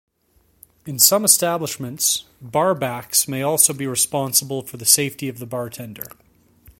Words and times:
In 0.87 0.97
some 0.97 1.23
establishments, 1.23 2.25
bar-backs 2.41 3.27
may 3.27 3.43
also 3.43 3.71
be 3.71 3.85
responsible 3.85 4.63
for 4.63 4.77
the 4.77 4.83
safety 4.85 5.29
of 5.29 5.37
the 5.37 5.45
bartender. 5.45 6.07